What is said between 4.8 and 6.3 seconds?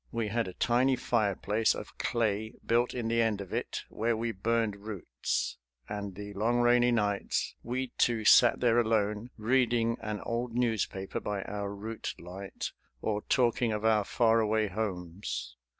roots, and